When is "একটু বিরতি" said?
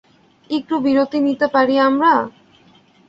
0.49-1.19